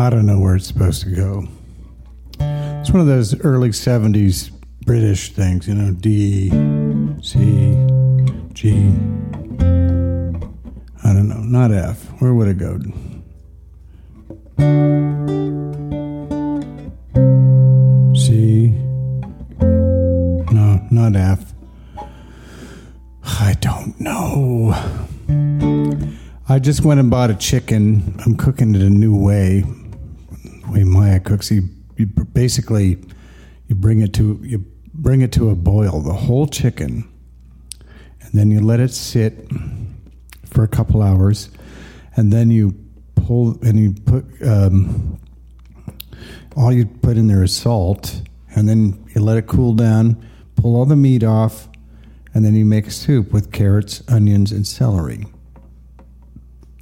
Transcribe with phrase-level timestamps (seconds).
[0.00, 1.46] I don't know where it's supposed to go.
[2.40, 4.50] It's one of those early 70s
[4.86, 6.48] British things, you know, D,
[7.22, 7.38] C,
[8.54, 8.70] G.
[11.04, 12.02] I don't know, not F.
[12.18, 12.78] Where would it go?
[18.16, 18.70] C.
[20.50, 21.52] No, not F.
[23.22, 24.72] I don't know.
[26.48, 28.18] I just went and bought a chicken.
[28.24, 29.62] I'm cooking it a new way.
[30.70, 32.98] Way Maya cooks, you, you basically
[33.66, 37.08] you bring it to you bring it to a boil, the whole chicken,
[38.20, 39.48] and then you let it sit
[40.44, 41.50] for a couple hours,
[42.16, 42.74] and then you
[43.14, 45.18] pull and you put um,
[46.56, 48.22] all you put in there is salt,
[48.54, 50.24] and then you let it cool down,
[50.56, 51.68] pull all the meat off,
[52.34, 55.26] and then you make a soup with carrots, onions, and celery.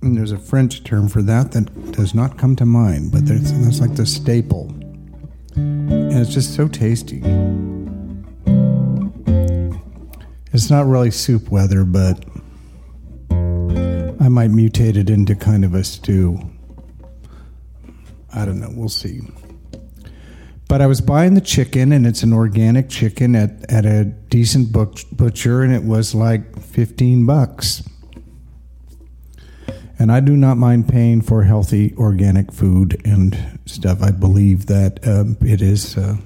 [0.03, 3.53] And there's a French term for that that does not come to mind, but there's,
[3.65, 4.69] that's like the staple.
[5.57, 7.23] And it's just so tasty.
[10.53, 12.25] It's not really soup weather, but
[13.31, 16.39] I might mutate it into kind of a stew.
[18.35, 18.71] I don't know.
[18.73, 19.21] We'll see.
[20.69, 24.71] But I was buying the chicken, and it's an organic chicken at, at a decent
[24.71, 27.83] butcher, and it was like 15 bucks.
[30.01, 34.01] And I do not mind paying for healthy organic food and stuff.
[34.01, 36.17] I believe that um, it is uh,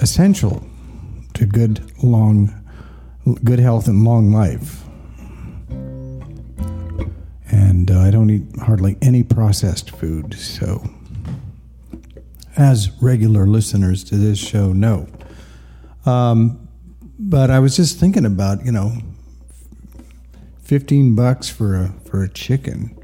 [0.00, 0.64] essential
[1.34, 2.50] to good long,
[3.44, 4.84] good health and long life.
[7.50, 10.82] And uh, I don't eat hardly any processed food, so
[12.56, 15.06] as regular listeners to this show know.
[16.06, 16.68] Um,
[17.18, 18.92] but I was just thinking about, you know,
[20.72, 22.98] 15 bucks for a for a chicken.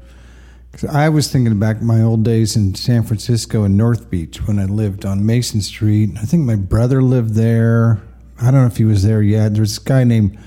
[0.71, 4.57] Cause I was thinking back my old days in San Francisco and North Beach when
[4.57, 6.09] I lived on Mason Street.
[6.17, 8.01] I think my brother lived there.
[8.41, 9.53] I don't know if he was there yet.
[9.53, 10.39] There's this guy named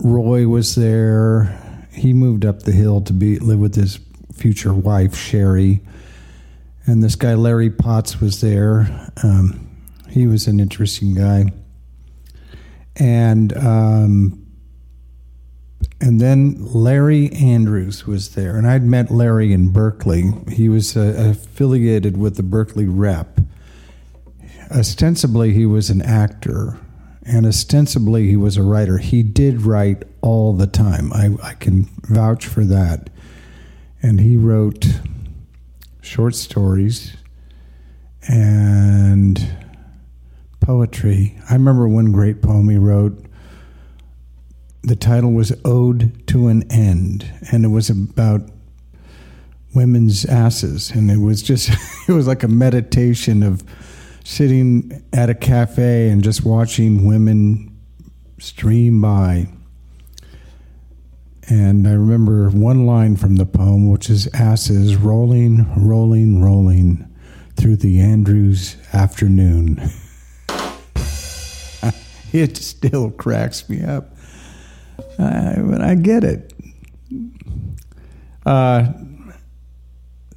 [0.00, 1.86] Roy was there.
[1.92, 4.00] He moved up the hill to be live with his
[4.32, 5.82] future wife Sherry,
[6.86, 9.10] and this guy Larry Potts was there.
[9.22, 9.68] Um,
[10.08, 11.52] he was an interesting guy,
[12.98, 14.45] and um,
[16.00, 20.32] and then Larry Andrews was there, and I'd met Larry in Berkeley.
[20.52, 23.40] He was uh, affiliated with the Berkeley Rep.
[24.70, 26.78] Ostensibly, he was an actor,
[27.22, 28.98] and ostensibly, he was a writer.
[28.98, 31.12] He did write all the time.
[31.12, 33.08] I, I can vouch for that.
[34.02, 34.86] And he wrote
[36.02, 37.16] short stories
[38.28, 39.48] and
[40.60, 41.38] poetry.
[41.48, 43.25] I remember one great poem he wrote
[44.86, 48.48] the title was Ode to an End, and it was about
[49.74, 50.92] women's asses.
[50.92, 51.70] And it was just,
[52.08, 53.64] it was like a meditation of
[54.24, 57.76] sitting at a cafe and just watching women
[58.38, 59.48] stream by.
[61.48, 67.12] And I remember one line from the poem, which is asses rolling, rolling, rolling
[67.56, 69.80] through the Andrews afternoon.
[72.32, 74.15] it still cracks me up.
[75.18, 76.52] I, but I get it.
[78.44, 78.92] Uh,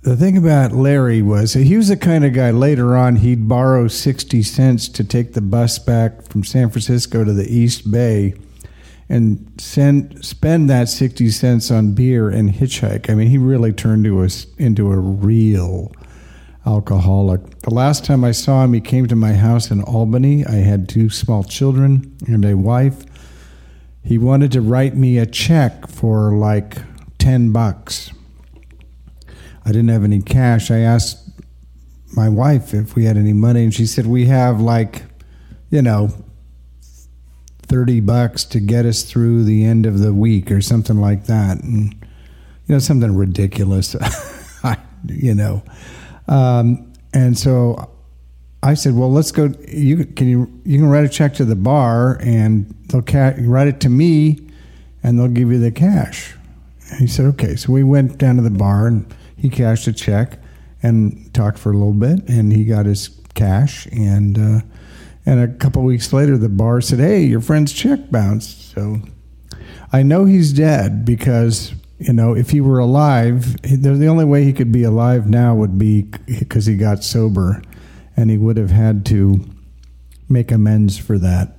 [0.02, 3.88] the thing about Larry was he was the kind of guy later on he'd borrow
[3.88, 8.34] 60 cents to take the bus back from San Francisco to the East Bay
[9.10, 13.10] and send spend that 60 cents on beer and hitchhike.
[13.10, 15.92] I mean, he really turned to us into a real
[16.66, 17.62] alcoholic.
[17.62, 20.46] The last time I saw him, he came to my house in Albany.
[20.46, 23.04] I had two small children and a wife
[24.04, 26.78] he wanted to write me a check for like
[27.18, 28.12] 10 bucks.
[29.66, 30.72] I didn't have any cash.
[30.72, 31.30] I asked
[32.16, 35.04] my wife if we had any money, and she said, We have like,
[35.70, 36.10] you know,
[37.64, 41.62] 30 bucks to get us through the end of the week or something like that.
[41.62, 41.94] And,
[42.66, 43.96] you know, something ridiculous,
[45.06, 45.64] you know.
[46.28, 47.92] Um, and so
[48.62, 49.54] I said, "Well, let's go.
[49.68, 53.68] You can you you can write a check to the bar, and they'll ca- write
[53.68, 54.40] it to me,
[55.02, 56.36] and they'll give you the cash."
[56.92, 59.06] And he said, "Okay." So we went down to the bar, and
[59.38, 60.40] he cashed a check,
[60.84, 64.62] and talked for a little bit, and he got his cash, and uh,
[65.26, 69.00] and a couple weeks later, the bar said, "Hey, your friend's check bounced." So
[69.94, 74.54] I know he's dead because you know, if he were alive, the only way he
[74.54, 77.62] could be alive now would be because he got sober
[78.20, 79.40] and he would have had to
[80.28, 81.56] make amends for that.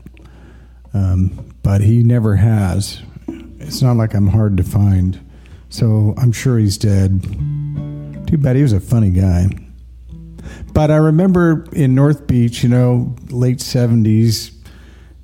[0.92, 3.00] Um, but he never has.
[3.60, 5.18] It's not like I'm hard to find.
[5.70, 7.22] So I'm sure he's dead.
[8.26, 9.48] Too bad he was a funny guy.
[10.74, 14.52] But I remember in North Beach, you know, late 70s,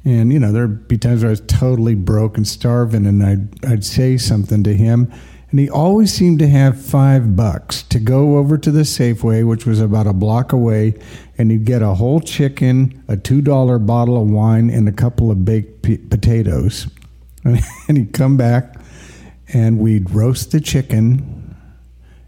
[0.06, 3.66] and, you know, there'd be times where I was totally broke and starving, and I'd,
[3.66, 5.12] I'd say something to him.
[5.50, 9.64] And he always seemed to have five bucks to go over to the Safeway, which
[9.64, 10.94] was about a block away,
[11.38, 15.44] and he'd get a whole chicken, a $2 bottle of wine, and a couple of
[15.44, 16.88] baked p- potatoes.
[17.88, 18.74] And he'd come back,
[19.52, 21.54] and we'd roast the chicken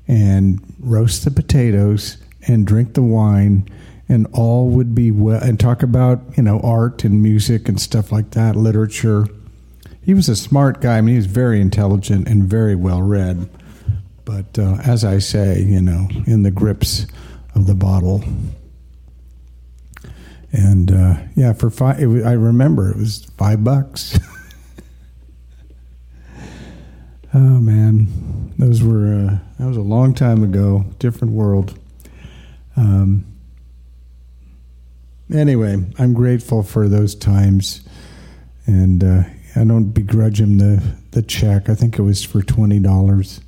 [0.07, 3.69] and roast the potatoes and drink the wine
[4.09, 8.11] and all would be well and talk about you know art and music and stuff
[8.11, 9.27] like that literature
[10.09, 10.97] he was a smart guy.
[10.97, 13.47] I mean he was very intelligent and very well read.
[14.25, 17.07] But uh, as i say you know in the grips
[17.55, 18.25] of the bottle.
[20.51, 24.19] And uh, yeah for five was, i remember it was five bucks.
[27.35, 28.55] Oh man.
[28.59, 30.87] Those were uh, that was a long time ago.
[30.99, 31.79] Different world.
[32.75, 33.27] Um,
[35.31, 37.83] anyway, I'm grateful for those times,
[38.65, 39.23] and uh,
[39.59, 41.69] I don't begrudge him the the check.
[41.69, 43.41] I think it was for twenty dollars.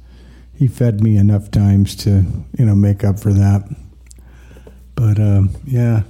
[0.55, 2.25] He fed me enough times to
[2.59, 3.69] you know make up for that.
[4.95, 6.03] But um, yeah,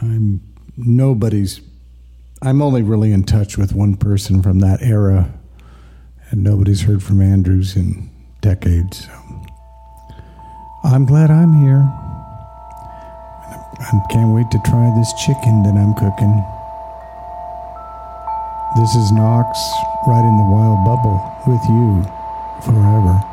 [0.00, 0.42] I'm
[0.76, 1.60] nobody's.
[2.42, 5.32] I'm only really in touch with one person from that era,
[6.30, 9.06] and nobody's heard from Andrews in decades.
[9.06, 9.12] So.
[10.84, 11.88] I'm glad I'm here.
[13.80, 16.44] I can't wait to try this chicken that I'm cooking.
[18.74, 19.70] This is Knox
[20.06, 22.02] riding the wild bubble with you
[22.62, 23.31] forever.